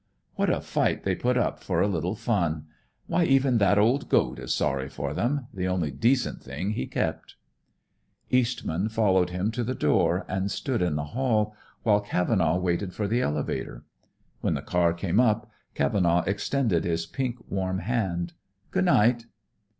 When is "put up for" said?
1.13-1.79